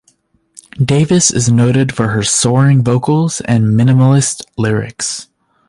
Davis 0.83 1.29
is 1.29 1.51
noted 1.51 1.93
for 1.95 2.07
her 2.07 2.23
soaring 2.23 2.83
vocals 2.83 3.39
and 3.41 3.65
minimalist 3.79 4.41
lyrics. 4.57 5.27